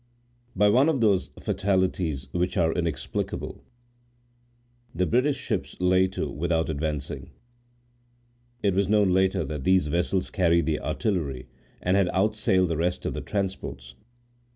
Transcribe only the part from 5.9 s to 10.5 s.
to without advancing. It was known later that these vessels